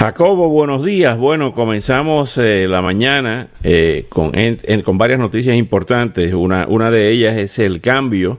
Jacobo, 0.00 0.48
buenos 0.48 0.82
días. 0.82 1.18
Bueno, 1.18 1.52
comenzamos 1.52 2.38
eh, 2.38 2.66
la 2.66 2.80
mañana 2.80 3.48
eh, 3.62 4.06
con, 4.08 4.32
con 4.82 4.96
varias 4.96 5.18
noticias 5.18 5.54
importantes. 5.56 6.32
Una, 6.32 6.66
una 6.68 6.90
de 6.90 7.10
ellas 7.10 7.36
es 7.36 7.58
el 7.58 7.82
cambio 7.82 8.38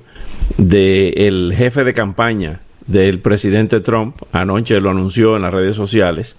del 0.57 1.53
jefe 1.55 1.83
de 1.83 1.93
campaña 1.93 2.61
del 2.87 3.19
presidente 3.19 3.79
Trump. 3.79 4.15
Anoche 4.31 4.81
lo 4.81 4.89
anunció 4.89 5.35
en 5.35 5.43
las 5.43 5.53
redes 5.53 5.75
sociales 5.75 6.35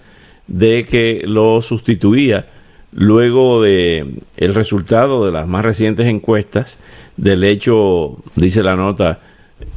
de 0.47 0.85
que 0.85 1.23
lo 1.25 1.61
sustituía 1.61 2.47
luego 2.91 3.61
de 3.61 4.05
el 4.35 4.53
resultado 4.53 5.25
de 5.25 5.31
las 5.31 5.47
más 5.47 5.63
recientes 5.63 6.07
encuestas 6.07 6.77
del 7.15 7.45
hecho, 7.45 8.17
dice 8.35 8.61
la 8.61 8.75
nota 8.75 9.21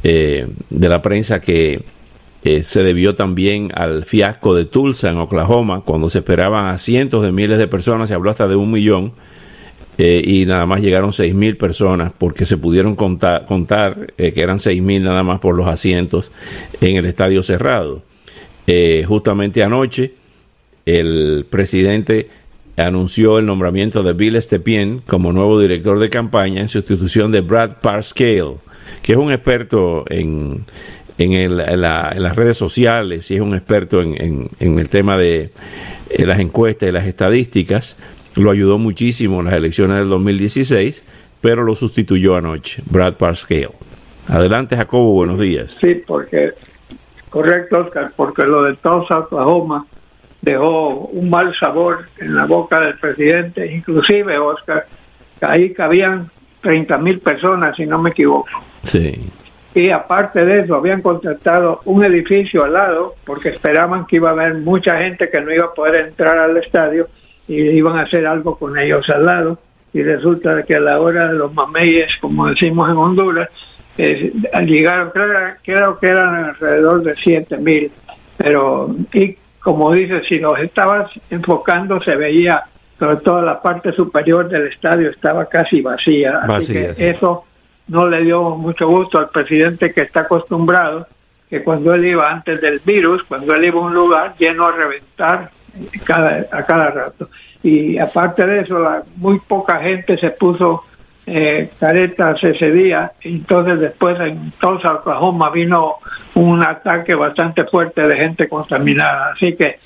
eh, 0.03 0.45
de 0.69 0.89
la 0.89 1.01
prensa 1.01 1.39
que 1.39 1.83
eh, 2.47 2.63
se 2.63 2.81
debió 2.81 3.13
también 3.13 3.73
al 3.75 4.05
fiasco 4.05 4.55
de 4.55 4.63
Tulsa 4.63 5.09
en 5.09 5.17
Oklahoma, 5.17 5.81
cuando 5.81 6.09
se 6.09 6.19
esperaban 6.19 6.67
a 6.67 6.77
cientos 6.77 7.21
de 7.21 7.33
miles 7.33 7.57
de 7.57 7.67
personas, 7.67 8.07
se 8.07 8.15
habló 8.15 8.29
hasta 8.29 8.47
de 8.47 8.55
un 8.55 8.71
millón, 8.71 9.11
eh, 9.97 10.21
y 10.23 10.45
nada 10.45 10.65
más 10.65 10.81
llegaron 10.81 11.11
seis 11.11 11.35
mil 11.35 11.57
personas 11.57 12.13
porque 12.17 12.45
se 12.45 12.55
pudieron 12.55 12.95
contar, 12.95 13.45
contar 13.47 14.13
eh, 14.17 14.31
que 14.31 14.41
eran 14.41 14.61
seis 14.61 14.81
mil 14.81 15.03
nada 15.03 15.23
más 15.23 15.41
por 15.41 15.57
los 15.57 15.67
asientos 15.67 16.31
en 16.79 16.95
el 16.95 17.05
estadio 17.05 17.43
cerrado. 17.43 18.01
justamente 19.05 19.61
anoche 19.61 20.13
el 20.85 21.45
presidente 21.49 22.29
anunció 22.77 23.39
el 23.39 23.45
nombramiento 23.45 24.03
de 24.03 24.13
Bill 24.13 24.41
Stepien 24.41 25.01
como 25.05 25.33
nuevo 25.33 25.59
director 25.59 25.99
de 25.99 26.09
campaña 26.09 26.61
en 26.61 26.69
sustitución 26.69 27.29
de 27.33 27.41
Brad 27.41 27.81
Parscale, 27.81 28.55
que 29.01 29.11
es 29.11 29.17
un 29.17 29.33
experto 29.33 30.05
en 30.09 30.61
en, 31.17 31.81
las 31.81 32.35
redes 32.35 32.57
sociales 32.57 33.29
y 33.31 33.35
es 33.35 33.41
un 33.41 33.55
experto 33.55 34.01
en, 34.01 34.49
el 34.59 34.89
tema 34.89 35.17
de 35.17 35.51
las 36.17 36.39
encuestas 36.39 36.89
y 36.89 36.91
las 36.91 37.05
estadísticas. 37.05 37.97
Lo 38.35 38.51
ayudó 38.51 38.77
muchísimo 38.77 39.39
en 39.39 39.45
las 39.45 39.55
elecciones 39.55 39.97
del 39.97 40.09
2016, 40.09 41.03
pero 41.41 41.63
lo 41.63 41.73
sustituyó 41.73 42.35
anoche, 42.35 42.83
Brad 42.85 43.15
Parscale. 43.15 43.69
Adelante, 44.27 44.75
Jacobo, 44.75 45.13
buenos 45.13 45.39
días. 45.39 45.77
Sí, 45.79 46.03
porque, 46.05 46.51
correcto, 47.29 47.79
Oscar, 47.79 48.11
porque 48.15 48.43
lo 48.43 48.63
de 48.63 48.75
Tulsa, 48.75 49.19
Oklahoma, 49.19 49.85
dejó 50.41 51.07
un 51.07 51.29
mal 51.29 51.55
sabor 51.59 52.05
en 52.19 52.35
la 52.35 52.45
boca 52.45 52.79
del 52.79 52.97
presidente, 52.99 53.73
inclusive, 53.73 54.37
Oscar, 54.37 54.85
ahí 55.41 55.73
cabían 55.73 56.29
30 56.61 56.97
mil 56.99 57.19
personas, 57.19 57.75
si 57.75 57.85
no 57.85 57.99
me 57.99 58.11
equivoco. 58.11 58.49
Sí 58.83 59.15
y 59.73 59.89
aparte 59.89 60.45
de 60.45 60.61
eso 60.61 60.75
habían 60.75 61.01
contratado 61.01 61.81
un 61.85 62.03
edificio 62.03 62.63
al 62.63 62.73
lado 62.73 63.15
porque 63.25 63.49
esperaban 63.49 64.05
que 64.05 64.17
iba 64.17 64.29
a 64.29 64.33
haber 64.33 64.55
mucha 64.55 64.97
gente 64.99 65.29
que 65.29 65.41
no 65.41 65.53
iba 65.53 65.65
a 65.65 65.73
poder 65.73 66.07
entrar 66.07 66.37
al 66.37 66.57
estadio 66.57 67.07
y 67.47 67.55
iban 67.55 67.97
a 67.97 68.03
hacer 68.03 68.25
algo 68.25 68.57
con 68.57 68.77
ellos 68.77 69.09
al 69.09 69.25
lado. 69.25 69.59
Y 69.93 70.03
resulta 70.03 70.63
que 70.63 70.75
a 70.75 70.79
la 70.79 70.99
hora 70.99 71.29
de 71.29 71.35
los 71.35 71.53
mameyes, 71.53 72.11
como 72.19 72.47
decimos 72.47 72.89
en 72.89 72.97
Honduras, 72.97 73.49
eh, 73.97 74.31
llegaron, 74.65 75.11
creo, 75.63 75.97
que 75.97 76.07
eran 76.07 76.45
alrededor 76.45 77.01
de 77.03 77.15
siete 77.15 77.57
mil, 77.57 77.91
pero 78.37 78.93
y 79.13 79.35
como 79.59 79.91
dice, 79.91 80.21
si 80.27 80.37
los 80.37 80.59
estabas 80.59 81.09
enfocando 81.29 82.01
se 82.01 82.15
veía 82.15 82.63
sobre 82.99 83.17
todo 83.17 83.41
la 83.41 83.61
parte 83.61 83.91
superior 83.91 84.47
del 84.49 84.67
estadio 84.67 85.09
estaba 85.09 85.45
casi 85.45 85.81
vacía, 85.81 86.41
así 86.47 86.73
que 86.73 86.93
eso 86.97 87.46
no 87.87 88.07
le 88.07 88.23
dio 88.23 88.51
mucho 88.51 88.87
gusto 88.87 89.19
al 89.19 89.29
presidente 89.29 89.93
que 89.93 90.01
está 90.01 90.21
acostumbrado 90.21 91.07
que 91.49 91.63
cuando 91.63 91.93
él 91.93 92.05
iba 92.05 92.29
antes 92.29 92.59
del 92.59 92.79
virus, 92.79 93.23
cuando 93.23 93.55
él 93.55 93.65
iba 93.65 93.79
a 93.79 93.83
un 93.83 93.93
lugar 93.93 94.35
lleno 94.37 94.65
a 94.65 94.71
reventar 94.71 95.49
cada, 96.03 96.45
a 96.51 96.65
cada 96.65 96.89
rato. 96.89 97.29
Y 97.63 97.97
aparte 97.97 98.45
de 98.45 98.61
eso, 98.61 98.79
la, 98.79 99.03
muy 99.15 99.39
poca 99.39 99.79
gente 99.79 100.17
se 100.17 100.31
puso 100.31 100.83
eh, 101.25 101.69
caretas 101.79 102.43
ese 102.43 102.71
día. 102.71 103.11
Entonces 103.21 103.79
después 103.79 104.19
en 104.19 104.51
Tulsa, 104.59 104.93
Oklahoma, 104.93 105.49
vino 105.49 105.95
un 106.35 106.61
ataque 106.63 107.15
bastante 107.15 107.63
fuerte 107.65 108.07
de 108.07 108.17
gente 108.17 108.47
contaminada. 108.47 109.31
Así 109.33 109.55
que 109.55 109.79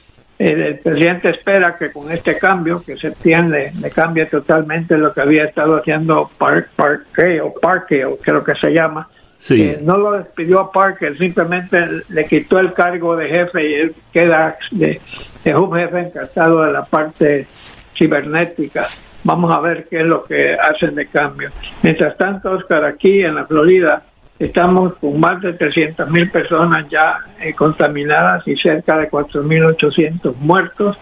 el 0.50 0.80
presidente 0.80 1.30
espera 1.30 1.78
que 1.78 1.92
con 1.92 2.12
este 2.12 2.38
cambio 2.38 2.82
que 2.84 2.98
se 2.98 3.08
entiende 3.08 3.72
le 3.80 3.92
cambie 3.92 4.26
totalmente 4.26 4.98
lo 4.98 5.14
que 5.14 5.22
había 5.22 5.46
estado 5.46 5.78
haciendo 5.78 6.30
Park, 6.38 6.70
Parque 6.76 7.40
o 7.42 7.54
Parque 7.54 8.06
o 8.06 8.18
creo 8.18 8.44
que 8.44 8.56
se 8.56 8.72
llama. 8.72 9.08
Sí. 9.38 9.76
no 9.82 9.98
lo 9.98 10.12
despidió 10.12 10.60
a 10.60 10.72
Parker, 10.72 11.18
simplemente 11.18 11.84
le 12.10 12.26
quitó 12.26 12.60
el 12.60 12.74
cargo 12.74 13.16
de 13.16 13.28
jefe 13.28 13.70
y 13.70 13.74
él 13.74 13.96
queda 14.14 14.56
de, 14.70 15.02
de 15.44 15.56
un 15.56 15.74
jefe 15.74 16.00
encargado 16.00 16.62
de 16.62 16.72
la 16.72 16.86
parte 16.86 17.48
cibernética. 17.96 18.86
Vamos 19.24 19.52
a 19.56 19.60
ver 19.60 19.88
qué 19.90 20.02
es 20.02 20.06
lo 20.06 20.24
que 20.24 20.54
hacen 20.54 20.94
de 20.94 21.08
cambio. 21.08 21.50
Mientras 21.82 22.16
tanto, 22.18 22.52
Oscar, 22.52 22.86
aquí 22.86 23.24
en 23.24 23.34
la 23.36 23.46
Florida, 23.46 24.04
Estamos 24.42 24.96
con 24.96 25.20
más 25.20 25.40
de 25.40 25.54
300 25.54 26.10
mil 26.10 26.28
personas 26.32 26.90
ya 26.90 27.20
eh, 27.40 27.54
contaminadas 27.54 28.42
y 28.48 28.56
cerca 28.56 28.98
de 28.98 29.08
4.800 29.08 30.36
muertos. 30.38 30.98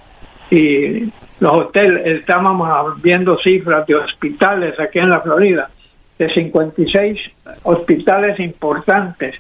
Y 0.52 1.06
los 1.40 1.54
hoteles, 1.54 2.20
estábamos 2.20 3.02
viendo 3.02 3.38
cifras 3.38 3.88
de 3.88 3.96
hospitales 3.96 4.78
aquí 4.78 5.00
en 5.00 5.10
la 5.10 5.22
Florida, 5.22 5.70
de 6.18 6.34
56 6.34 7.18
hospitales 7.64 8.38
importantes. 8.42 9.36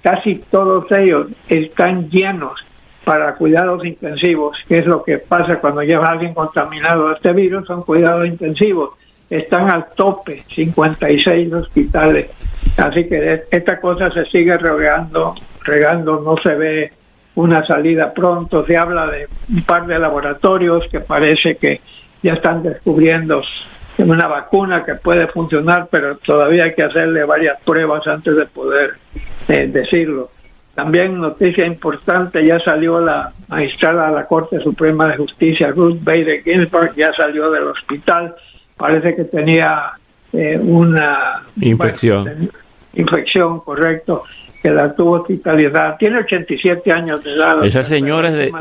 Casi 0.00 0.36
todos 0.36 0.90
ellos 0.90 1.26
están 1.46 2.08
llenos 2.08 2.64
para 3.04 3.34
cuidados 3.34 3.84
intensivos, 3.84 4.56
que 4.66 4.78
es 4.78 4.86
lo 4.86 5.04
que 5.04 5.18
pasa 5.18 5.60
cuando 5.60 5.82
lleva 5.82 6.06
a 6.06 6.12
alguien 6.12 6.32
contaminado 6.32 7.08
de 7.08 7.16
este 7.16 7.34
virus, 7.34 7.66
son 7.66 7.82
cuidados 7.82 8.26
intensivos. 8.26 8.92
Están 9.36 9.70
al 9.70 9.86
tope, 9.94 10.44
56 10.48 11.52
hospitales 11.52 12.30
Así 12.76 13.06
que 13.06 13.42
esta 13.50 13.80
cosa 13.80 14.10
se 14.10 14.24
sigue 14.26 14.56
regando, 14.56 15.34
regando, 15.62 16.20
no 16.20 16.36
se 16.42 16.54
ve 16.54 16.92
una 17.34 17.66
salida 17.66 18.12
pronto. 18.12 18.64
Se 18.66 18.76
habla 18.76 19.06
de 19.06 19.28
un 19.50 19.62
par 19.62 19.86
de 19.86 19.98
laboratorios 19.98 20.84
que 20.90 21.00
parece 21.00 21.56
que 21.56 21.80
ya 22.22 22.34
están 22.34 22.62
descubriendo 22.62 23.42
una 23.98 24.26
vacuna 24.26 24.84
que 24.84 24.94
puede 24.94 25.26
funcionar, 25.28 25.88
pero 25.90 26.16
todavía 26.16 26.64
hay 26.64 26.74
que 26.74 26.84
hacerle 26.84 27.24
varias 27.24 27.60
pruebas 27.62 28.06
antes 28.06 28.36
de 28.36 28.46
poder 28.46 28.94
eh, 29.48 29.68
decirlo. 29.68 30.30
También 30.74 31.20
noticia 31.20 31.66
importante, 31.66 32.44
ya 32.44 32.58
salió 32.60 33.00
la 33.00 33.32
magistrada 33.48 34.08
de 34.08 34.14
la 34.14 34.26
Corte 34.26 34.58
Suprema 34.60 35.08
de 35.08 35.18
Justicia, 35.18 35.70
Ruth 35.70 35.98
Bader 36.02 36.42
Ginsburg, 36.42 36.94
ya 36.96 37.12
salió 37.12 37.50
del 37.50 37.64
hospital, 37.64 38.34
parece 38.82 39.14
que 39.14 39.22
tenía 39.22 39.92
eh, 40.32 40.58
una 40.60 41.44
infección. 41.60 42.50
infección, 42.94 43.60
correcto, 43.60 44.24
que 44.60 44.70
la 44.70 44.92
tuvo 44.92 45.20
hospitalidad. 45.20 45.96
Tiene 45.98 46.18
87 46.18 46.90
años 46.90 47.22
de 47.22 47.32
edad. 47.32 47.64
Esas 47.64 47.86
señoras, 47.86 48.32
de, 48.32 48.52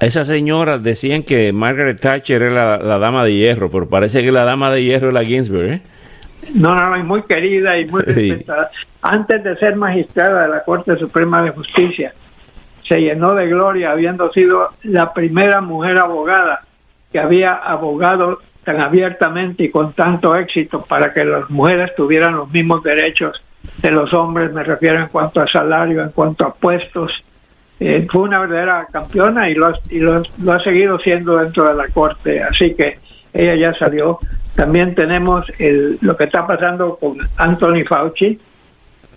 esas 0.00 0.28
señoras 0.28 0.82
decían 0.82 1.22
que 1.22 1.54
Margaret 1.54 1.98
Thatcher 1.98 2.42
era 2.42 2.76
la, 2.76 2.98
dama 2.98 3.24
de 3.24 3.32
hierro, 3.32 3.70
pero 3.70 3.88
parece 3.88 4.22
que 4.22 4.30
la 4.30 4.44
dama 4.44 4.70
de 4.70 4.84
hierro 4.84 5.08
es 5.08 5.14
la 5.14 5.24
Ginsburg, 5.24 5.70
¿eh? 5.70 5.80
No, 6.54 6.74
no, 6.74 6.94
es 6.96 7.04
muy 7.04 7.22
querida 7.22 7.78
y 7.78 7.86
muy 7.86 8.02
respetada. 8.06 8.70
Antes 9.00 9.42
de 9.42 9.56
ser 9.56 9.74
magistrada 9.74 10.42
de 10.42 10.48
la 10.48 10.64
Corte 10.64 10.98
Suprema 10.98 11.42
de 11.42 11.50
Justicia, 11.52 12.12
se 12.86 12.98
llenó 12.98 13.34
de 13.34 13.48
gloria 13.48 13.92
habiendo 13.92 14.30
sido 14.32 14.68
la 14.82 15.14
primera 15.14 15.62
mujer 15.62 15.96
abogada 15.96 16.60
que 17.10 17.18
había 17.18 17.52
abogado 17.52 18.40
tan 18.64 18.80
abiertamente 18.80 19.64
y 19.64 19.70
con 19.70 19.92
tanto 19.92 20.36
éxito 20.36 20.84
para 20.86 21.12
que 21.12 21.24
las 21.24 21.48
mujeres 21.50 21.94
tuvieran 21.96 22.36
los 22.36 22.50
mismos 22.50 22.82
derechos 22.82 23.42
de 23.78 23.90
los 23.90 24.12
hombres, 24.12 24.52
me 24.52 24.62
refiero 24.62 24.98
en 24.98 25.08
cuanto 25.08 25.40
a 25.40 25.46
salario, 25.46 26.02
en 26.02 26.10
cuanto 26.10 26.46
a 26.46 26.54
puestos. 26.54 27.12
Eh, 27.78 28.06
fue 28.10 28.22
una 28.22 28.38
verdadera 28.38 28.86
campeona 28.92 29.48
y, 29.48 29.54
lo, 29.54 29.72
y 29.88 30.00
lo, 30.00 30.22
ha 30.52 30.62
seguido 30.62 30.98
siendo 30.98 31.38
dentro 31.38 31.66
de 31.66 31.74
la 31.74 31.88
corte, 31.88 32.42
así 32.42 32.74
que 32.74 32.98
ella 33.32 33.56
ya 33.56 33.78
salió. 33.78 34.18
También 34.54 34.94
tenemos 34.94 35.46
el, 35.58 35.98
lo 36.02 36.16
que 36.16 36.24
está 36.24 36.46
pasando 36.46 36.96
con 36.96 37.16
Anthony 37.38 37.84
Fauci, 37.88 38.38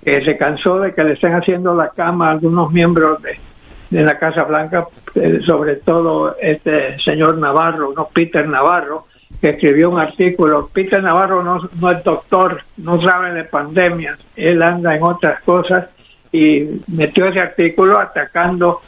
que 0.04 0.24
se 0.24 0.38
cansó 0.38 0.80
de 0.80 0.94
que 0.94 1.04
le 1.04 1.14
estén 1.14 1.34
haciendo 1.34 1.76
la 1.76 1.90
cama 1.90 2.30
a 2.30 2.32
algunos 2.32 2.72
miembros 2.72 3.22
de, 3.22 3.38
de 3.90 4.04
la 4.04 4.18
Casa 4.18 4.44
Blanca, 4.44 4.88
eh, 5.16 5.40
sobre 5.46 5.78
todo 5.78 6.36
este 6.42 6.98
señor 7.00 7.38
Navarro, 7.38 7.94
no 7.96 8.10
Peter 8.14 8.48
Navarro, 8.48 9.08
escribió 9.50 9.90
un 9.90 10.00
artículo. 10.00 10.70
Peter 10.72 11.02
Navarro 11.02 11.44
no, 11.44 11.70
no 11.80 11.92
es 11.92 12.04
doctor, 12.04 12.62
no 12.78 13.02
sabe 13.02 13.34
de 13.34 13.44
pandemias, 13.44 14.20
él 14.36 14.62
anda 14.62 14.96
en 14.96 15.04
otras 15.04 15.42
cosas 15.44 15.90
y 16.32 16.82
metió 16.88 17.28
ese 17.28 17.40
artículo 17.40 18.00
atacando 18.00 18.82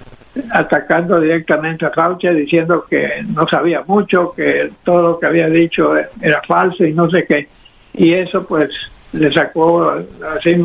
atacando 0.52 1.20
directamente 1.20 1.86
a 1.86 1.92
Fauci 1.92 2.28
diciendo 2.30 2.86
que 2.90 3.24
no 3.34 3.48
sabía 3.48 3.84
mucho, 3.88 4.34
que 4.36 4.72
todo 4.84 5.02
lo 5.02 5.20
que 5.20 5.28
había 5.28 5.48
dicho 5.48 5.96
era 5.96 6.42
falso 6.46 6.84
y 6.84 6.94
no 6.94 7.10
sé 7.10 7.26
qué. 7.26 7.48
Y 7.94 8.14
eso 8.14 8.46
pues 8.46 8.70
le 9.14 9.32
sacó, 9.32 9.94
así 10.36 10.58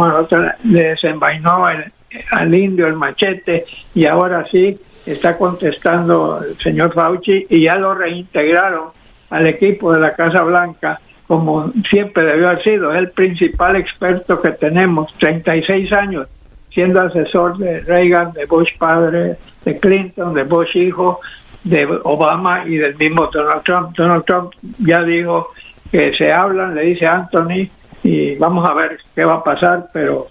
le 0.64 0.84
desenvainó 0.84 1.66
al 1.66 2.54
indio 2.54 2.88
el 2.88 2.94
machete 2.94 3.64
y 3.94 4.06
ahora 4.06 4.44
sí 4.50 4.76
está 5.06 5.36
contestando 5.36 6.42
el 6.42 6.56
señor 6.58 6.92
Fauci 6.92 7.46
y 7.48 7.62
ya 7.64 7.76
lo 7.76 7.94
reintegraron 7.94 8.99
al 9.30 9.46
equipo 9.46 9.92
de 9.92 10.00
la 10.00 10.14
Casa 10.14 10.42
Blanca 10.42 11.00
como 11.26 11.72
siempre 11.88 12.24
debió 12.24 12.48
haber 12.48 12.64
sido, 12.64 12.92
es 12.92 12.98
el 12.98 13.10
principal 13.10 13.76
experto 13.76 14.42
que 14.42 14.50
tenemos, 14.50 15.12
36 15.18 15.92
años 15.92 16.26
siendo 16.72 17.00
asesor 17.00 17.58
de 17.58 17.80
Reagan, 17.80 18.32
de 18.32 18.46
Bush 18.46 18.76
padre, 18.78 19.36
de 19.64 19.78
Clinton, 19.78 20.34
de 20.34 20.44
Bush 20.44 20.76
hijo, 20.76 21.20
de 21.64 21.86
Obama 22.04 22.64
y 22.66 22.76
del 22.76 22.96
mismo 22.96 23.28
Donald 23.32 23.62
Trump. 23.62 23.96
Donald 23.96 24.24
Trump 24.24 24.52
ya 24.78 25.02
dijo 25.02 25.48
que 25.90 26.12
se 26.16 26.32
hablan, 26.32 26.74
le 26.74 26.82
dice 26.82 27.06
Anthony, 27.06 27.68
y 28.02 28.36
vamos 28.36 28.68
a 28.68 28.74
ver 28.74 28.98
qué 29.14 29.24
va 29.24 29.34
a 29.34 29.44
pasar, 29.44 29.88
pero 29.92 30.28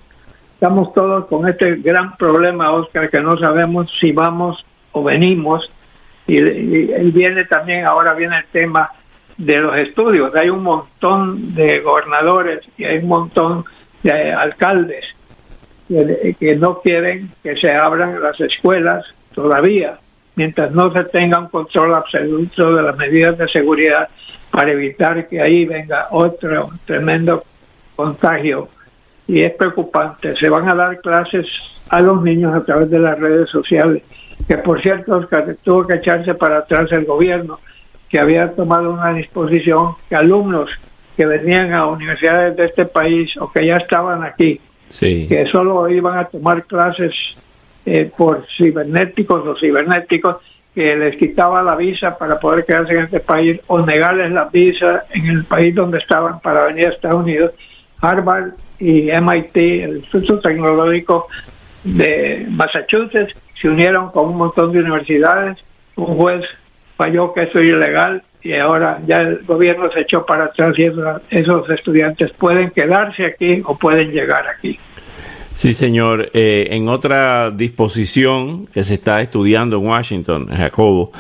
estamos 0.54 0.94
todos 0.94 1.28
con 1.28 1.48
este 1.48 1.75
gran 1.75 2.16
problema, 2.18 2.72
Oscar, 2.72 3.10
que 3.10 3.19
no 3.19 3.38
sabemos 3.38 3.92
si 4.00 4.12
vamos 4.12 4.63
o 4.92 5.04
venimos. 5.04 5.69
Y, 6.29 7.11
viene 7.11 7.45
también, 7.45 7.85
ahora 7.85 8.13
viene 8.13 8.37
el 8.37 8.45
tema 8.45 8.91
de 9.37 9.57
los 9.57 9.75
estudios. 9.77 10.35
Hay 10.35 10.49
un 10.49 10.61
montón 10.61 11.55
de 11.55 11.79
gobernadores 11.79 12.61
y 12.77 12.83
hay 12.85 12.99
un 12.99 13.07
montón 13.07 13.65
de 14.03 14.31
alcaldes 14.31 15.05
que, 15.87 16.55
no 16.55 16.81
quieren 16.81 17.31
que 17.41 17.55
se 17.55 17.71
abran 17.73 18.21
las 18.21 18.39
escuelas 18.39 19.05
todavía, 19.33 19.97
mientras 20.35 20.71
no 20.71 20.93
se 20.93 21.03
tenga 21.05 21.39
un 21.39 21.47
control 21.47 21.95
absoluto 21.95 22.75
de 22.75 22.83
las 22.83 22.95
medidas 22.95 23.37
de 23.37 23.47
seguridad 23.47 24.07
para 24.51 24.71
evitar 24.71 25.27
que 25.27 25.41
ahí 25.41 25.65
venga 25.65 26.07
otro 26.11 26.69
tremendo 26.85 27.43
contagio. 27.95 28.69
Y 29.27 29.41
es 29.41 29.53
preocupante. 29.53 30.35
Se 30.35 30.49
van 30.49 30.69
a 30.69 30.75
dar 30.75 30.99
clases 31.01 31.47
a 31.89 32.01
los 32.01 32.21
niños 32.21 32.53
a 32.53 32.63
través 32.63 32.89
de 32.89 32.99
las 32.99 33.17
redes 33.19 33.49
sociales, 33.49 34.03
que 34.50 34.57
por 34.57 34.81
cierto 34.81 35.30
tuvo 35.63 35.86
que 35.86 35.98
echarse 35.98 36.34
para 36.34 36.57
atrás 36.57 36.92
el 36.92 37.06
gobierno, 37.06 37.60
que 38.10 38.19
había 38.19 38.51
tomado 38.51 38.90
una 38.90 39.13
disposición 39.13 39.94
que 40.10 40.16
alumnos 40.16 40.72
que 41.16 41.28
venían 41.28 41.75
a 41.75 41.86
universidades 41.86 42.57
de 42.57 42.66
este 42.66 42.86
país 42.86 43.38
o 43.38 43.51
que 43.51 43.68
ya 43.68 43.75
estaban 43.75 44.24
aquí 44.24 44.60
que 45.00 45.48
solo 45.51 45.88
iban 45.88 46.18
a 46.18 46.25
tomar 46.25 46.63
clases 46.63 47.13
eh, 47.86 48.10
por 48.18 48.44
cibernéticos 48.57 49.46
o 49.46 49.56
cibernéticos 49.56 50.38
que 50.74 50.96
les 50.96 51.16
quitaba 51.16 51.62
la 51.62 51.75
visa 51.75 52.18
para 52.18 52.40
poder 52.40 52.66
quedarse 52.66 52.94
en 52.94 53.04
este 53.04 53.19
país 53.19 53.60
o 53.68 53.86
negarles 53.86 54.31
la 54.31 54.46
visa 54.46 55.04
en 55.12 55.28
el 55.28 55.44
país 55.44 55.75
donde 55.75 56.00
estaban 56.00 56.40
para 56.40 56.63
venir 56.63 56.88
a 56.88 56.90
Estados 56.90 57.22
Unidos. 57.22 57.51
Harvard 58.01 58.54
y 58.80 59.12
MIT, 59.12 59.57
el 59.57 59.98
Instituto 59.98 60.40
Tecnológico 60.40 61.28
de 61.83 62.45
Massachusetts, 62.49 63.33
se 63.59 63.69
unieron 63.69 64.11
con 64.11 64.29
un 64.29 64.37
montón 64.37 64.71
de 64.71 64.79
universidades. 64.79 65.57
Un 65.95 66.05
juez 66.05 66.45
falló 66.95 67.33
que 67.33 67.43
eso 67.43 67.59
es 67.59 67.65
ilegal 67.65 68.23
y 68.41 68.53
ahora 68.53 69.01
ya 69.05 69.17
el 69.17 69.39
gobierno 69.45 69.91
se 69.91 70.01
echó 70.01 70.25
para 70.25 70.45
atrás 70.45 70.73
y 70.77 70.83
esos, 71.29 71.69
estudiantes 71.69 72.31
pueden 72.31 72.71
quedarse 72.71 73.25
aquí 73.25 73.61
o 73.65 73.77
pueden 73.77 74.11
llegar 74.11 74.47
aquí. 74.47 74.79
Sí, 75.53 75.73
señor. 75.73 76.29
Eh, 76.33 76.67
en 76.71 76.87
otra 76.87 77.51
disposición 77.51 78.65
que 78.67 78.83
se 78.83 78.93
está 78.93 79.21
estudiando 79.21 79.77
en 79.77 79.87
Washington, 79.87 80.47
Jacobo, 80.47 81.11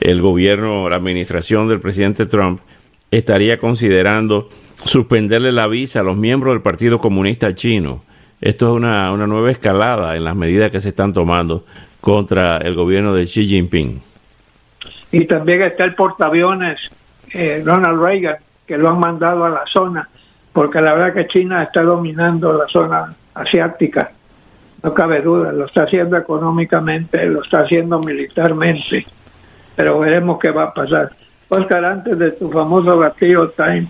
el 0.00 0.20
gobierno, 0.20 0.88
la 0.88 0.96
administración 0.96 1.68
del 1.68 1.80
presidente 1.80 2.26
Trump 2.26 2.60
estaría 3.10 3.58
considerando 3.58 4.50
suspenderle 4.84 5.52
la 5.52 5.66
visa 5.66 6.00
a 6.00 6.02
los 6.02 6.16
miembros 6.16 6.54
del 6.54 6.62
Partido 6.62 6.98
Comunista 6.98 7.54
Chino. 7.54 8.02
Esto 8.40 8.66
es 8.66 8.72
una, 8.72 9.12
una 9.12 9.26
nueva 9.26 9.50
escalada 9.50 10.16
en 10.16 10.24
las 10.24 10.36
medidas 10.36 10.70
que 10.70 10.80
se 10.80 10.90
están 10.90 11.12
tomando 11.12 11.64
contra 12.00 12.58
el 12.58 12.74
gobierno 12.74 13.14
de 13.14 13.24
Xi 13.24 13.46
Jinping 13.46 14.00
y 15.12 15.24
también 15.26 15.62
está 15.62 15.84
el 15.84 15.94
portaaviones 15.94 16.78
eh, 17.32 17.62
Ronald 17.64 18.02
Reagan, 18.02 18.36
que 18.66 18.76
lo 18.76 18.88
han 18.88 18.98
mandado 18.98 19.44
a 19.44 19.50
la 19.50 19.64
zona, 19.72 20.08
porque 20.52 20.80
la 20.80 20.94
verdad 20.94 21.14
que 21.14 21.28
China 21.28 21.62
está 21.62 21.82
dominando 21.82 22.52
la 22.52 22.66
zona 22.66 23.14
asiática, 23.34 24.10
no 24.82 24.94
cabe 24.94 25.22
duda, 25.22 25.52
lo 25.52 25.66
está 25.66 25.84
haciendo 25.84 26.16
económicamente, 26.16 27.24
lo 27.26 27.42
está 27.42 27.60
haciendo 27.60 28.00
militarmente, 28.00 29.06
pero 29.74 29.98
veremos 29.98 30.38
qué 30.38 30.50
va 30.50 30.64
a 30.64 30.74
pasar. 30.74 31.10
Oscar, 31.48 31.84
antes 31.84 32.18
de 32.18 32.32
tu 32.32 32.50
famoso 32.50 32.98
gatillo 32.98 33.50
time, 33.50 33.86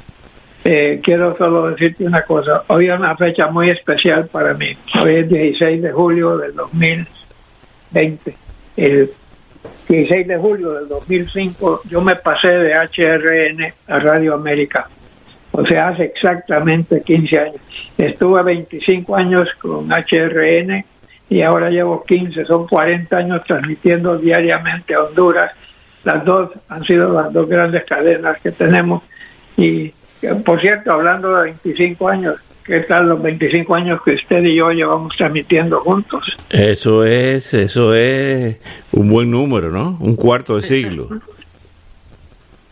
eh, 0.69 1.01
quiero 1.01 1.37
solo 1.37 1.71
decirte 1.71 2.05
una 2.05 2.23
cosa. 2.23 2.65
Hoy 2.67 2.89
es 2.89 2.99
una 2.99 3.17
fecha 3.17 3.47
muy 3.47 3.71
especial 3.71 4.27
para 4.27 4.53
mí. 4.53 4.77
Hoy 5.01 5.15
es 5.15 5.29
16 5.29 5.81
de 5.81 5.93
julio 5.93 6.37
del 6.39 6.57
2020. 6.57 8.35
El 8.77 9.13
16 9.89 10.27
de 10.27 10.37
julio 10.37 10.73
del 10.73 10.89
2005 10.89 11.83
yo 11.89 12.01
me 12.03 12.17
pasé 12.17 12.49
de 12.49 12.75
HRN 12.75 13.73
a 13.87 13.99
Radio 14.01 14.35
América. 14.35 14.89
O 15.53 15.65
sea, 15.65 15.91
hace 15.91 16.07
exactamente 16.07 17.01
15 17.01 17.39
años. 17.39 17.61
Estuve 17.97 18.43
25 18.43 19.15
años 19.15 19.49
con 19.61 19.89
HRN 19.89 20.85
y 21.31 21.43
ahora 21.43 21.71
llevo 21.71 22.03
15, 22.03 22.45
son 22.45 22.67
40 22.67 23.17
años 23.17 23.43
transmitiendo 23.47 24.19
diariamente 24.19 24.95
a 24.95 25.05
Honduras. 25.05 25.53
Las 26.03 26.25
dos 26.25 26.51
han 26.69 26.83
sido 26.83 27.13
las 27.13 27.33
dos 27.33 27.49
grandes 27.49 27.85
cadenas 27.85 28.41
que 28.41 28.51
tenemos. 28.51 29.05
Y, 29.57 29.93
por 30.45 30.61
cierto, 30.61 30.93
hablando 30.93 31.37
de 31.37 31.45
25 31.65 32.09
años, 32.09 32.37
¿Qué 32.67 32.81
tal 32.81 33.09
los 33.09 33.23
25 33.23 33.77
años 33.77 34.03
que 34.03 34.15
usted 34.15 34.43
y 34.43 34.57
yo 34.57 34.71
llevamos 34.71 35.17
transmitiendo 35.17 35.79
juntos? 35.81 36.37
Eso 36.51 37.05
es, 37.05 37.55
eso 37.55 37.95
es 37.95 38.59
un 38.91 39.09
buen 39.09 39.31
número, 39.31 39.71
¿no? 39.71 39.97
Un 40.01 40.17
cuarto 40.17 40.57
de 40.57 40.63
siglo. 40.63 41.09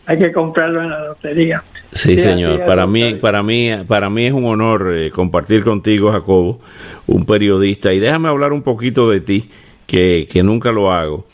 Hay 0.05 0.19
que 0.19 0.33
comprarlo 0.33 0.83
en 0.83 0.89
la 0.89 1.05
lotería. 1.05 1.63
Sí, 1.93 2.17
señor. 2.17 2.65
Para 2.65 2.85
mí, 2.85 3.15
para 3.15 3.41
mí, 3.41 3.71
para 3.87 4.09
mí 4.09 4.25
es 4.25 4.33
un 4.33 4.43
honor 4.43 4.93
eh, 4.93 5.11
compartir 5.11 5.63
contigo, 5.63 6.11
Jacobo, 6.11 6.59
un 7.07 7.25
periodista. 7.25 7.93
Y 7.93 7.99
déjame 7.99 8.27
hablar 8.27 8.51
un 8.51 8.63
poquito 8.63 9.09
de 9.09 9.21
ti, 9.21 9.49
que, 9.87 10.27
que 10.29 10.43
nunca 10.43 10.73
lo 10.73 10.91
hago, 10.91 11.25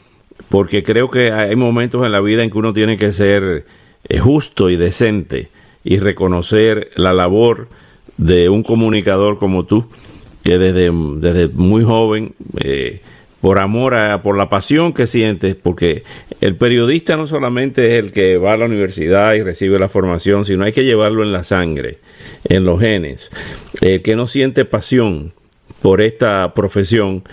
porque 0.49 0.83
creo 0.83 1.09
que 1.09 1.31
hay 1.31 1.55
momentos 1.55 2.05
en 2.05 2.11
la 2.11 2.21
vida 2.21 2.43
en 2.43 2.51
que 2.51 2.59
uno 2.59 2.73
tiene 2.73 2.95
que 2.95 3.11
ser 3.11 3.65
eh, 4.07 4.19
justo 4.19 4.69
y 4.69 4.75
decente 4.75 5.49
y 5.83 5.99
reconocer 5.99 6.91
la 6.95 7.13
labor 7.13 7.67
de 8.17 8.49
un 8.49 8.63
comunicador 8.63 9.39
como 9.39 9.65
tú, 9.65 9.85
que 10.43 10.57
desde, 10.57 10.91
desde 11.17 11.47
muy 11.49 11.83
joven, 11.83 12.33
eh, 12.59 13.01
por 13.41 13.57
amor 13.57 13.95
a, 13.95 14.21
por 14.21 14.37
la 14.37 14.49
pasión 14.49 14.93
que 14.93 15.07
sientes, 15.07 15.55
porque 15.55 16.03
el 16.41 16.55
periodista 16.55 17.17
no 17.17 17.25
solamente 17.25 17.97
es 17.97 18.05
el 18.05 18.11
que 18.11 18.37
va 18.37 18.53
a 18.53 18.57
la 18.57 18.65
universidad 18.65 19.33
y 19.33 19.41
recibe 19.41 19.79
la 19.79 19.89
formación, 19.89 20.45
sino 20.45 20.63
hay 20.63 20.73
que 20.73 20.83
llevarlo 20.83 21.23
en 21.23 21.31
la 21.31 21.43
sangre, 21.43 21.97
en 22.47 22.63
los 22.63 22.79
genes. 22.79 23.31
El 23.81 24.03
que 24.03 24.15
no 24.15 24.27
siente 24.27 24.65
pasión 24.65 25.33
por 25.81 26.01
esta 26.01 26.53
profesión, 26.53 27.23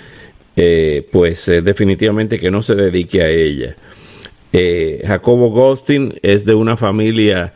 eh, 0.56 1.06
pues 1.12 1.46
eh, 1.48 1.60
definitivamente 1.60 2.38
que 2.38 2.50
no 2.50 2.62
se 2.62 2.74
dedique 2.74 3.20
a 3.22 3.28
ella. 3.28 3.76
Jacobo 5.06 5.50
Goldstein 5.50 6.18
es 6.22 6.46
de 6.46 6.54
una 6.54 6.78
familia 6.78 7.52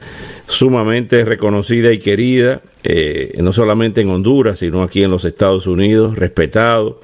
sumamente 0.53 1.25
reconocida 1.25 1.93
y 1.93 1.99
querida 1.99 2.61
eh, 2.85 3.39
no 3.41 3.55
solamente 3.55 4.03
en 4.03 4.11
Honduras, 4.11 4.59
sino 4.59 4.83
aquí 4.83 5.03
en 5.03 5.11
los 5.11 5.25
Estados 5.25 5.67
Unidos, 5.67 6.17
respetado. 6.17 7.01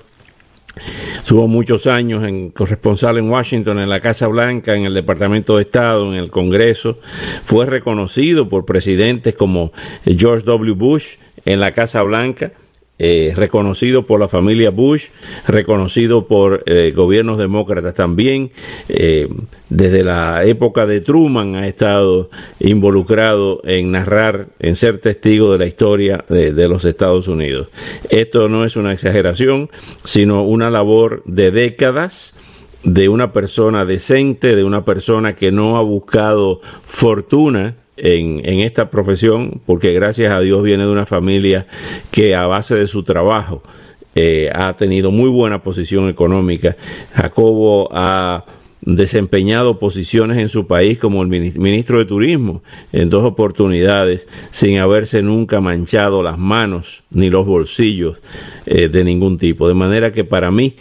Estuvo 1.17 1.49
muchos 1.49 1.87
años 1.87 2.25
en 2.25 2.51
corresponsal 2.51 3.17
en 3.17 3.31
Washington, 3.31 3.79
en 3.79 3.89
la 3.89 4.01
Casa 4.01 4.27
Blanca, 4.27 4.75
en 4.75 4.85
el 4.85 4.93
Departamento 4.93 5.57
de 5.57 5.63
Estado, 5.63 6.13
en 6.13 6.19
el 6.19 6.31
Congreso. 6.31 6.99
Fue 7.43 7.65
reconocido 7.65 8.49
por 8.49 8.67
presidentes 8.67 9.35
como 9.35 9.73
George 10.05 10.45
W. 10.45 10.75
Bush 10.75 11.15
en 11.47 11.59
la 11.59 11.73
Casa 11.73 12.03
Blanca 12.03 12.53
eh, 12.99 13.33
reconocido 13.37 14.07
por 14.07 14.19
la 14.19 14.27
familia 14.27 14.71
Bush, 14.71 15.07
reconocido 15.47 16.27
por 16.27 16.65
eh, 16.67 16.93
gobiernos 16.95 17.39
demócratas 17.39 17.95
también. 17.95 18.51
Eh, 18.89 19.29
desde 19.71 20.03
la 20.03 20.45
época 20.45 20.87
de 20.87 21.01
Truman 21.01 21.55
ha 21.55 21.69
estado 21.69 22.31
involucrado 22.59 23.61
en 23.65 23.93
narrar, 23.93 24.49
en 24.59 24.75
ser 24.75 24.99
testigo 24.99 25.53
de 25.53 25.59
la 25.59 25.67
historia 25.67 26.25
de, 26.29 26.69
los 26.69 26.85
Estados 26.85 27.29
Unidos. 27.29 27.69
Esto 28.11 28.49
no 28.49 28.65
es 28.65 28.77
una 28.77 28.93
exageración, 28.93 29.71
sino 30.05 30.43
una 30.43 30.71
labor 30.71 31.23
de 31.25 31.51
décadas 31.51 32.35
de 32.83 33.09
una 33.09 33.33
persona 33.33 33.85
decente, 33.85 34.57
de 34.57 34.65
una 34.65 34.85
persona 34.85 35.37
que 35.37 35.53
no 35.53 35.77
ha 35.77 35.83
buscado 35.83 36.61
fortuna 36.85 37.77
en, 37.99 38.61
esta 38.61 38.91
profesión, 38.91 39.61
porque 39.67 39.93
gracias 39.93 40.33
a 40.33 40.41
Dios 40.41 40.63
viene 40.63 40.85
de 40.85 40.91
una 40.91 41.07
familia 41.07 41.67
que 42.11 42.35
a 42.35 42.47
base 42.47 42.75
de 42.75 42.87
su 42.87 43.03
trabajo 43.03 43.63
eh, 44.15 44.51
ha 44.55 44.77
tenido 44.77 45.11
muy 45.11 45.29
buena 45.29 45.63
posición 45.63 46.09
económica. 46.09 46.77
Jacobo 47.15 47.89
ha 47.93 48.45
desempeñado 48.81 49.79
posiciones 49.79 50.39
en 50.39 50.49
su 50.49 50.67
país 50.67 50.99
como 50.99 51.23
el 51.23 51.29
ministro 51.29 51.99
de 51.99 52.05
Turismo 52.05 52.63
en 52.93 53.11
dos 53.11 53.25
oportunidades 53.25 54.27
sin 54.53 54.79
haberse 54.79 55.23
nunca 55.23 55.61
manchado 55.61 56.23
las 56.23 56.39
manos 56.39 57.03
ni 57.11 57.29
los 57.29 57.45
bolsillos 57.45 58.19
eh, 58.67 58.89
de 58.89 59.05
ningún 59.05 59.37
tipo. 59.37 59.69
De 59.69 59.75
manera 59.75 60.13
que 60.13 60.25
para 60.25 60.51
mí 60.51 60.77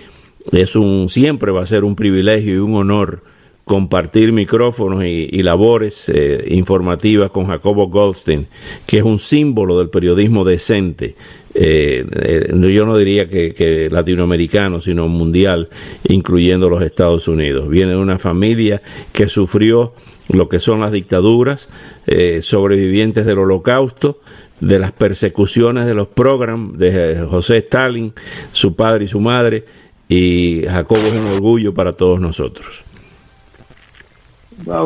es 0.52 0.76
un 0.76 1.10
siempre 1.10 1.52
va 1.52 1.64
a 1.64 1.68
ser 1.68 1.84
un 1.84 1.96
privilegio 1.96 2.54
y 2.54 2.60
un 2.60 2.76
honor 2.76 3.24
compartir 3.68 4.32
micrófonos 4.32 5.04
y, 5.04 5.44
labores 5.44 6.08
eh, 6.08 6.48
informativas 6.52 7.30
con 7.32 7.48
Jacobo 7.48 7.88
Goldstein, 7.88 8.48
que 8.86 9.00
es 9.00 9.04
un 9.04 9.20
símbolo 9.20 9.78
del 9.78 9.90
periodismo 9.90 10.46
decente. 10.46 11.16
Eh, 11.54 12.06
eh, 12.14 12.74
yo 12.74 12.86
no 12.86 12.98
diría 12.98 13.30
que, 13.30 13.90
latinoamericano, 13.92 14.80
sino 14.80 15.10
mundial, 15.10 15.68
incluyendo 16.08 16.70
los 16.70 16.82
Estados 16.82 17.28
Unidos. 17.28 17.68
Viene 17.68 17.92
de 17.92 17.98
una 17.98 18.18
familia 18.18 18.82
que 19.12 19.28
sufrió 19.28 19.94
lo 20.30 20.48
que 20.48 20.62
son 20.62 20.80
las 20.80 20.94
dictaduras, 20.94 21.68
sobrevivientes 22.42 23.26
del 23.26 23.40
holocausto, 23.40 24.22
de 24.62 24.80
las 24.80 24.94
persecuciones 24.94 25.86
de 25.86 25.94
los 25.94 26.08
programas 26.08 26.78
de 26.78 27.26
José 27.30 27.58
Stalin, 27.58 28.14
su 28.54 28.76
padre 28.76 29.06
y 29.06 29.08
su 29.08 29.20
madre, 29.20 29.66
y 30.08 30.64
Jacobo 30.64 31.08
es 31.08 31.14
un 31.14 31.28
orgullo 31.28 31.74
para 31.74 31.92
todos 31.92 32.22
nosotros. 32.22 32.87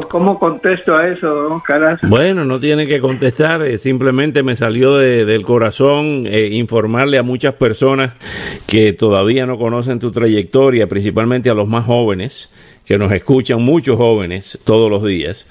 ¿Cómo 0.10 0.38
contesto 0.38 0.96
a 0.96 1.08
eso, 1.08 1.28
don 1.28 1.62
Bueno, 2.10 2.44
no 2.44 2.60
tiene 2.60 2.88
que 2.88 3.00
contestar, 3.00 3.62
eh, 3.62 3.78
simplemente 3.78 4.44
me 4.44 4.56
salió 4.56 4.98
del 4.98 5.44
corazón 5.44 6.28
eh, 6.28 6.50
informarle 6.52 7.18
a 7.18 7.24
muchas 7.24 7.54
personas 7.54 8.14
que 8.68 8.92
todavía 8.92 9.46
no 9.46 9.58
conocen 9.58 10.00
tu 10.00 10.12
trayectoria, 10.12 10.88
principalmente 10.88 11.50
a 11.50 11.54
los 11.54 11.70
más 11.70 11.86
jóvenes, 11.86 12.50
que 12.86 12.98
nos 12.98 13.14
escuchan 13.14 13.62
muchos 13.62 13.96
jóvenes 13.96 14.60
todos 14.66 14.92
los 14.92 15.06
días, 15.06 15.48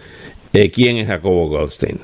eh, 0.52 0.70
quién 0.70 0.98
es 0.98 1.06
Jacobo 1.06 1.48
Goldstein. 1.48 1.98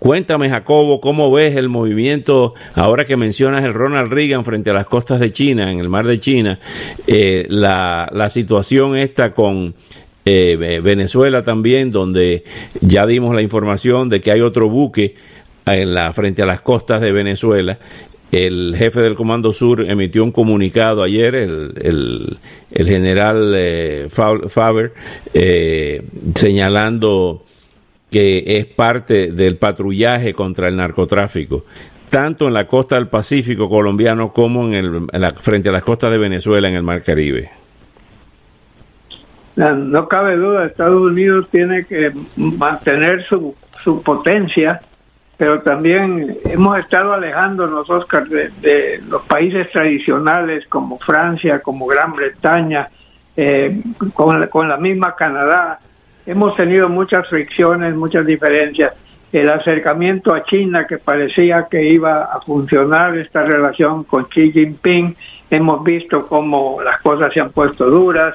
cuéntame, 0.00 0.50
Jacobo, 0.50 1.00
¿cómo 1.00 1.30
ves 1.30 1.56
el 1.56 1.68
movimiento, 1.68 2.54
ahora 2.74 3.04
que 3.04 3.16
mencionas 3.16 3.64
el 3.64 3.72
Ronald 3.72 4.12
Reagan 4.12 4.44
frente 4.44 4.70
a 4.70 4.74
las 4.74 4.86
costas 4.86 5.20
de 5.20 5.30
China, 5.30 5.70
en 5.70 5.78
el 5.78 5.88
mar 5.88 6.06
de 6.06 6.18
China, 6.18 6.58
la, 7.06 8.10
la 8.12 8.30
situación 8.30 8.96
esta 8.96 9.32
con 9.32 9.74
eh, 10.26 10.80
Venezuela 10.82 11.42
también, 11.42 11.92
donde 11.92 12.44
ya 12.80 13.06
dimos 13.06 13.34
la 13.34 13.42
información 13.42 14.08
de 14.08 14.20
que 14.20 14.32
hay 14.32 14.40
otro 14.40 14.68
buque 14.68 15.14
en 15.64 15.94
la, 15.94 16.12
frente 16.12 16.42
a 16.42 16.46
las 16.46 16.60
costas 16.60 17.00
de 17.00 17.12
Venezuela. 17.12 17.78
El 18.32 18.74
jefe 18.76 19.00
del 19.00 19.14
Comando 19.14 19.52
Sur 19.52 19.88
emitió 19.88 20.24
un 20.24 20.32
comunicado 20.32 21.04
ayer, 21.04 21.36
el, 21.36 22.38
el, 22.72 22.86
general 22.86 23.52
eh, 23.56 24.08
Faber, 24.10 24.92
eh, 25.32 26.02
señalando 26.34 27.44
que 28.10 28.58
es 28.58 28.66
parte 28.66 29.30
del 29.30 29.56
patrullaje 29.56 30.34
contra 30.34 30.68
el 30.68 30.76
narcotráfico 30.76 31.64
tanto 32.10 32.46
en 32.46 32.54
la 32.54 32.66
costa 32.66 32.94
del 32.94 33.08
Pacífico 33.08 33.68
colombiano 33.68 34.32
como 34.32 34.66
en, 34.68 34.74
el, 34.74 35.34
frente 35.40 35.68
a 35.68 35.72
las 35.72 35.82
costas 35.82 36.10
de 36.10 36.18
Venezuela 36.18 36.68
en 36.68 36.74
el 36.74 36.82
Mar 36.82 37.02
Caribe. 37.02 37.50
No 39.56 40.06
cabe 40.06 40.36
duda, 40.36 40.66
Estados 40.66 41.00
Unidos 41.00 41.48
tiene 41.50 41.86
que 41.86 42.12
mantener 42.36 43.24
su, 43.26 43.54
su 43.82 44.02
potencia, 44.02 44.82
pero 45.38 45.62
también 45.62 46.36
hemos 46.44 46.78
estado 46.78 47.14
alejándonos, 47.14 47.88
Oscar, 47.88 48.28
de, 48.28 49.00
los 49.08 49.22
países 49.22 49.70
tradicionales 49.72 50.66
como 50.68 50.98
Francia, 50.98 51.60
como 51.60 51.86
Gran 51.86 52.12
Bretaña, 52.12 52.90
eh, 53.34 53.80
con, 54.12 54.46
con 54.48 54.68
la 54.68 54.76
misma 54.76 55.14
Canadá. 55.14 55.78
Hemos 56.26 56.54
tenido 56.54 56.90
muchas 56.90 57.26
fricciones, 57.26 57.94
muchas 57.94 58.26
diferencias. 58.26 58.92
El 59.32 59.48
acercamiento 59.48 60.34
a 60.34 60.44
China, 60.44 60.86
que 60.86 60.98
parecía 60.98 61.66
que 61.70 61.82
iba 61.82 62.24
a 62.24 62.40
funcionar 62.42 63.16
esta 63.16 63.42
relación 63.42 64.04
con 64.04 64.26
Xi 64.26 64.52
Jinping, 64.52 65.16
hemos 65.50 65.82
visto 65.82 66.26
cómo 66.26 66.82
las 66.82 67.00
cosas 67.00 67.32
se 67.32 67.40
han 67.40 67.52
puesto 67.52 67.88
duras 67.88 68.34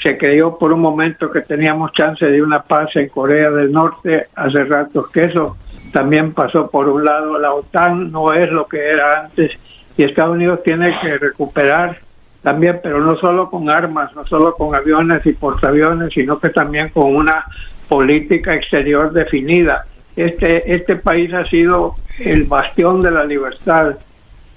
se 0.00 0.16
creyó 0.18 0.58
por 0.58 0.72
un 0.72 0.80
momento 0.80 1.30
que 1.30 1.40
teníamos 1.40 1.92
chance 1.92 2.24
de 2.24 2.42
una 2.42 2.62
paz 2.62 2.90
en 2.96 3.08
Corea 3.08 3.50
del 3.50 3.72
Norte, 3.72 4.28
hace 4.34 4.64
rato 4.64 5.08
que 5.12 5.24
eso 5.24 5.56
también 5.92 6.32
pasó 6.32 6.70
por 6.70 6.88
un 6.88 7.04
lado, 7.04 7.38
la 7.38 7.54
OTAN 7.54 8.10
no 8.10 8.32
es 8.32 8.50
lo 8.50 8.66
que 8.66 8.88
era 8.88 9.22
antes 9.22 9.52
y 9.96 10.04
Estados 10.04 10.34
Unidos 10.34 10.62
tiene 10.62 10.96
que 11.00 11.16
recuperar 11.16 11.98
también, 12.42 12.80
pero 12.82 13.00
no 13.00 13.16
solo 13.16 13.50
con 13.50 13.70
armas, 13.70 14.14
no 14.14 14.24
solo 14.26 14.54
con 14.54 14.74
aviones 14.74 15.24
y 15.26 15.32
portaaviones, 15.32 16.12
sino 16.12 16.38
que 16.38 16.50
también 16.50 16.90
con 16.90 17.16
una 17.16 17.44
política 17.88 18.54
exterior 18.54 19.12
definida. 19.12 19.84
Este, 20.14 20.72
este 20.72 20.96
país 20.96 21.32
ha 21.34 21.44
sido 21.46 21.94
el 22.20 22.44
bastión 22.44 23.02
de 23.02 23.10
la 23.10 23.24
libertad, 23.24 23.96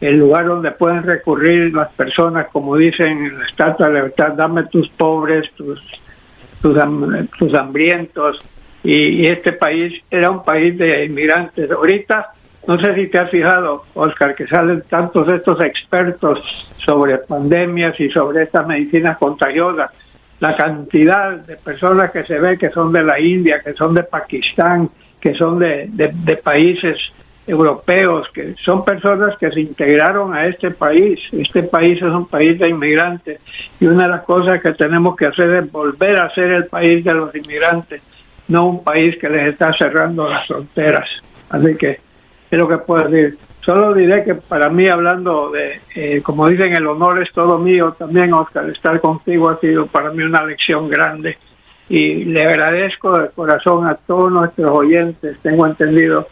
el 0.02 0.18
lugar 0.18 0.46
donde 0.46 0.72
pueden 0.72 1.04
recurrir 1.04 1.74
las 1.74 1.92
personas, 1.92 2.48
como 2.52 2.78
dicen 2.78 3.26
en 3.26 3.40
la 3.40 3.46
Estatua 3.46 3.88
de 3.88 3.96
Libertad, 3.96 4.34
dame 4.34 4.64
tus 4.66 4.88
pobres, 4.90 5.52
tus, 5.56 5.82
tus, 6.62 7.54
hambrientos. 7.54 8.38
Y, 8.82 9.26
este 9.26 9.52
país 9.52 10.02
era 10.10 10.32
un 10.32 10.44
país 10.44 10.78
de 10.78 11.04
inmigrantes. 11.04 11.70
Ahorita, 11.70 12.32
no 12.66 12.80
sé 12.80 12.96
si 12.96 13.08
te 13.08 13.18
has 13.18 13.30
fijado, 13.30 13.84
Oscar, 13.94 14.36
que 14.36 14.48
salen 14.48 14.84
tantos 14.90 15.28
estos 15.28 15.62
expertos 15.62 16.70
sobre 16.78 17.18
pandemias 17.18 18.00
y 18.00 18.10
sobre 18.10 18.44
estas 18.44 18.66
medicinas 18.66 19.18
contagiosas. 19.18 19.92
La 20.40 20.56
cantidad 20.56 21.32
de 21.32 21.58
personas 21.58 22.12
que 22.12 22.24
se 22.24 22.40
ve 22.40 22.58
que 22.58 22.70
son 22.70 22.94
de 22.94 23.04
la 23.04 23.20
India, 23.20 23.60
que 23.62 23.74
son 23.74 23.94
de 23.94 24.04
Pakistán, 24.04 24.90
que 25.20 25.34
son 25.34 25.60
de, 25.60 25.90
de 25.92 26.38
países 26.38 27.12
europeos, 27.50 28.28
que 28.34 28.54
son 28.64 28.86
personas 28.86 29.38
que 29.38 29.50
se 29.50 29.62
integraron 29.62 30.34
a 30.34 30.48
este 30.48 30.72
país. 30.72 31.20
Este 31.32 31.64
país 31.64 31.98
es 31.98 32.04
un 32.04 32.28
país 32.28 32.60
de 32.60 32.70
inmigrantes 32.70 33.40
y 33.80 33.86
una 33.88 34.04
de 34.04 34.10
las 34.10 34.24
cosas 34.24 34.62
que 34.62 34.74
tenemos 34.74 35.16
que 35.16 35.26
hacer 35.26 35.50
es 35.56 35.72
volver 35.72 36.20
a 36.20 36.34
ser 36.34 36.52
el 36.52 36.66
país 36.66 37.04
de 37.04 37.14
los 37.14 37.34
inmigrantes, 37.36 38.02
no 38.48 38.68
un 38.68 38.84
país 38.84 39.18
que 39.18 39.30
les 39.30 39.48
está 39.48 39.74
cerrando 39.74 40.30
las 40.30 40.48
fronteras. 40.48 41.10
Así 41.50 41.76
que 41.76 42.00
es 42.52 42.60
lo 42.60 42.68
que 42.68 42.78
puedo 42.78 43.08
decir. 43.08 43.38
Solo 43.62 43.94
diré 43.94 44.24
que 44.24 44.36
para 44.36 44.70
mí, 44.70 44.88
hablando 44.88 45.52
de, 45.52 45.82
eh, 45.96 46.22
como 46.24 46.48
dicen, 46.48 46.74
el 46.74 46.88
honor 46.88 47.22
es 47.22 47.32
todo 47.34 47.58
mío, 47.60 47.96
también, 47.98 48.34
Oscar, 48.34 48.70
estar 48.70 49.00
contigo 49.02 49.50
ha 49.50 49.60
sido 49.60 49.86
para 49.88 50.12
mí 50.12 50.24
una 50.24 50.44
lección 50.46 50.88
grande 50.88 51.38
y 51.90 52.26
le 52.26 52.46
agradezco 52.46 53.18
de 53.18 53.30
corazón 53.30 53.88
a 53.88 53.96
todos 53.96 54.32
nuestros 54.32 54.70
oyentes. 54.72 55.38
Tengo 55.42 55.66
entendido 55.66 56.28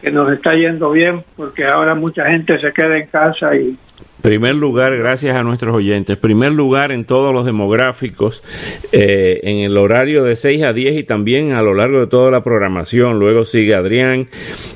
que 0.00 0.10
nos 0.10 0.32
está 0.32 0.54
yendo 0.54 0.90
bien 0.90 1.24
porque 1.36 1.64
ahora 1.64 1.94
mucha 1.94 2.26
gente 2.26 2.60
se 2.60 2.72
queda 2.72 2.98
en 2.98 3.06
casa 3.06 3.54
y 3.56 3.76
Primer 4.22 4.56
lugar, 4.56 4.96
gracias 4.96 5.36
a 5.36 5.44
nuestros 5.44 5.72
oyentes. 5.76 6.16
Primer 6.16 6.50
lugar 6.50 6.90
en 6.90 7.04
todos 7.04 7.32
los 7.32 7.46
demográficos, 7.46 8.42
eh, 8.90 9.38
en 9.44 9.58
el 9.58 9.76
horario 9.76 10.24
de 10.24 10.34
6 10.34 10.64
a 10.64 10.72
10 10.72 10.96
y 10.96 11.04
también 11.04 11.52
a 11.52 11.62
lo 11.62 11.72
largo 11.72 12.00
de 12.00 12.08
toda 12.08 12.32
la 12.32 12.42
programación. 12.42 13.20
Luego 13.20 13.44
sigue 13.44 13.76
Adrián, 13.76 14.28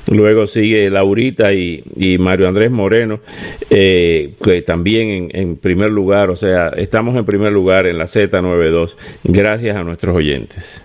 luego 0.09 0.47
sigue 0.47 0.89
Laurita 0.89 1.51
y, 1.51 1.83
Mario 2.19 2.47
Andrés 2.47 2.71
Moreno, 2.71 3.19
eh, 3.69 4.33
que 4.41 4.61
también 4.61 5.09
en, 5.09 5.29
en, 5.33 5.57
primer 5.57 5.91
lugar, 5.91 6.29
o 6.29 6.37
sea, 6.37 6.69
estamos 6.69 7.13
en 7.17 7.25
primer 7.25 7.51
lugar 7.51 7.85
en 7.85 7.97
la 7.97 8.05
Z92. 8.05 8.95
Gracias 9.25 9.75
a 9.75 9.83
nuestros 9.83 10.15
oyentes. 10.15 10.81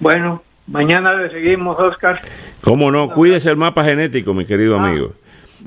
Bueno, 0.00 0.42
mañana 0.68 1.12
le 1.14 1.30
seguimos, 1.30 1.78
Oscar. 1.78 2.18
¿Cómo 2.62 2.90
no? 2.90 3.10
Cuídese 3.10 3.50
el 3.50 3.56
mapa 3.56 3.84
genético, 3.84 4.34
mi 4.34 4.44
querido 4.44 4.78
ah, 4.78 4.84
amigo. 4.84 5.12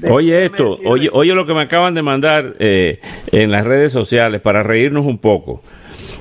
Oye 0.09 0.45
esto, 0.45 0.79
oye, 0.85 1.09
oye 1.11 1.33
lo 1.33 1.45
que 1.45 1.53
me 1.53 1.61
acaban 1.61 1.93
de 1.93 2.01
mandar 2.01 2.55
eh, 2.59 2.99
en 3.31 3.51
las 3.51 3.65
redes 3.65 3.91
sociales 3.91 4.41
para 4.41 4.63
reírnos 4.63 5.05
un 5.05 5.17
poco. 5.17 5.61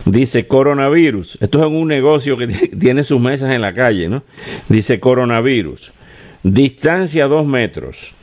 Dice 0.04 0.46
coronavirus. 0.46 1.38
Esto 1.40 1.58
es 1.60 1.70
un 1.70 1.86
negocio 1.86 2.36
que 2.36 2.46
tiene 2.80 3.04
sus 3.04 3.20
mesas 3.20 3.52
en 3.52 3.60
la 3.60 3.74
calle, 3.74 4.08
¿no? 4.08 4.22
Dice 4.68 5.00
coronavirus. 5.00 5.92
Distancia 6.42 7.26
dos 7.26 7.46
metros, 7.46 8.14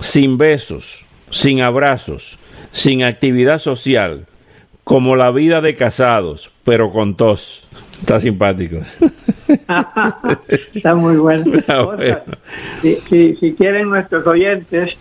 sin 0.00 0.38
besos, 0.38 1.04
sin 1.30 1.60
abrazos, 1.60 2.38
sin 2.72 3.02
actividad 3.02 3.58
social, 3.58 4.26
como 4.84 5.16
la 5.16 5.30
vida 5.30 5.60
de 5.60 5.76
casados, 5.76 6.50
pero 6.64 6.90
con 6.90 7.16
tos. 7.16 7.62
Está 8.00 8.20
simpático. 8.20 8.78
Está 10.74 10.94
muy 10.94 11.16
bueno. 11.16 11.44
Si, 12.82 13.54
quieren 13.56 13.88
nuestros 13.88 14.26
oyentes, 14.26 14.96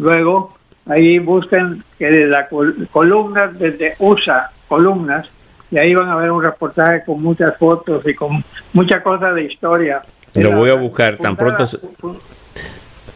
luego 0.00 0.54
ahí 0.86 1.18
busquen 1.18 1.82
que 1.98 2.10
de 2.10 2.26
la 2.26 2.48
columna 2.90 3.46
desde 3.48 3.94
USA, 3.98 4.50
columnas, 4.66 5.26
y 5.70 5.78
ahí 5.78 5.94
van 5.94 6.08
a 6.08 6.16
ver 6.16 6.30
un 6.30 6.42
reportaje 6.42 7.04
con 7.04 7.22
muchas 7.22 7.56
fotos 7.56 8.06
y 8.06 8.14
con 8.14 8.42
muchas 8.72 9.02
cosas 9.02 9.34
de 9.34 9.44
historia. 9.44 10.02
Lo 10.34 10.52
voy 10.52 10.70
a 10.70 10.74
buscar 10.74 11.16
tan 11.16 11.36
pronto. 11.36 11.64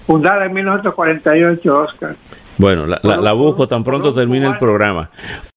Fundada 0.06 0.44
en 0.44 0.52
1948, 0.52 1.80
Oscar. 1.80 2.14
Bueno, 2.58 2.86
la, 2.86 3.00
la 3.02 3.32
busco 3.32 3.66
tan 3.66 3.82
pronto 3.82 4.14
termine 4.14 4.46
el 4.46 4.58
programa. 4.58 5.10